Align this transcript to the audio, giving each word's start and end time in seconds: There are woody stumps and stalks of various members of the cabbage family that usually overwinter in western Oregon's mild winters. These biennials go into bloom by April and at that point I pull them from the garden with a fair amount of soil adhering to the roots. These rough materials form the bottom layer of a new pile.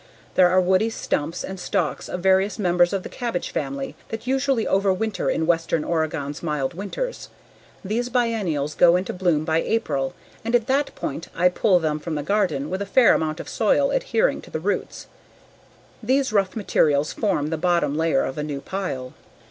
There 0.33 0.49
are 0.49 0.59
woody 0.59 0.89
stumps 0.89 1.43
and 1.43 1.59
stalks 1.59 2.09
of 2.09 2.21
various 2.21 2.57
members 2.57 2.91
of 2.91 3.03
the 3.03 3.07
cabbage 3.07 3.51
family 3.51 3.95
that 4.09 4.25
usually 4.25 4.65
overwinter 4.65 5.31
in 5.31 5.45
western 5.45 5.83
Oregon's 5.83 6.41
mild 6.41 6.73
winters. 6.73 7.29
These 7.85 8.09
biennials 8.09 8.73
go 8.73 8.95
into 8.95 9.13
bloom 9.13 9.45
by 9.45 9.61
April 9.61 10.15
and 10.43 10.55
at 10.55 10.65
that 10.65 10.95
point 10.95 11.27
I 11.35 11.49
pull 11.49 11.77
them 11.79 11.99
from 11.99 12.15
the 12.15 12.23
garden 12.23 12.71
with 12.71 12.81
a 12.81 12.87
fair 12.87 13.13
amount 13.13 13.39
of 13.39 13.47
soil 13.47 13.91
adhering 13.91 14.41
to 14.41 14.49
the 14.49 14.59
roots. 14.59 15.05
These 16.01 16.33
rough 16.33 16.55
materials 16.55 17.13
form 17.13 17.51
the 17.51 17.55
bottom 17.59 17.95
layer 17.95 18.23
of 18.25 18.39
a 18.39 18.43
new 18.43 18.59
pile. 18.61 19.13